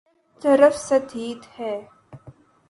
[0.37, 1.75] ہر طرف سطحیت ہے۔